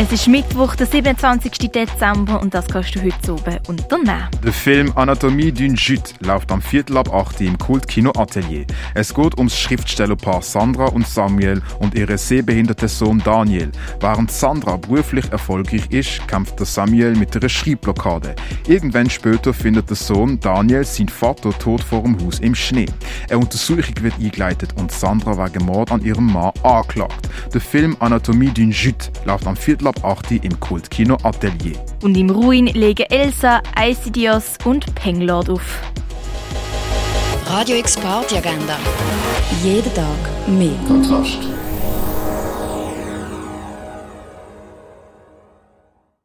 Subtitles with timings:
[0.00, 1.72] Es ist Mittwoch, der 27.
[1.72, 4.28] Dezember und das kannst du heute oben unternehmen.
[4.44, 8.64] Der Film Anatomie d'une Jute läuft am Viertel ab 8 im Kultkino Atelier.
[8.94, 13.72] Es geht ums Schriftstellerpaar Sandra und Samuel und ihre sehbehinderte Sohn Daniel.
[13.98, 18.36] Während Sandra beruflich erfolgreich ist, kämpft der Samuel mit einer Schreibblockade.
[18.68, 22.86] Irgendwann später findet der Sohn Daniel seinen Vater tot vor dem Haus im Schnee.
[23.28, 27.27] Eine Untersuchung wird eingeleitet und Sandra wegen Mord an ihrem Mann angeklagt.
[27.52, 31.76] Der Film Anatomie d'une Jute läuft am Viertel ab 8 im Kultkino Atelier.
[32.02, 35.82] Und im Ruin legen Elsa, ICDOS und Penglord auf.
[37.46, 38.78] Radio X Party Agenda.
[39.62, 40.04] Jeden Tag
[40.46, 40.76] mehr.
[40.86, 41.38] Kontrast.